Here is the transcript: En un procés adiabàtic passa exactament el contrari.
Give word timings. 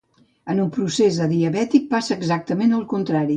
En 0.53 0.61
un 0.63 0.71
procés 0.77 1.19
adiabàtic 1.25 1.85
passa 1.93 2.17
exactament 2.17 2.75
el 2.81 2.89
contrari. 2.97 3.29